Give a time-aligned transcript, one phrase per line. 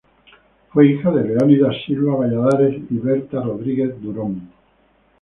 [0.73, 4.49] Fue hija de Leónidas Silva Valladares y Bertha Rodríguez Durón.